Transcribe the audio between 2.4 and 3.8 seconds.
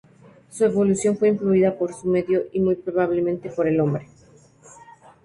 y muy probablemente por el